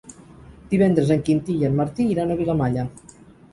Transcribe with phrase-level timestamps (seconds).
[0.71, 2.89] Divendres en Quintí i en Martí iran a Vilamalla.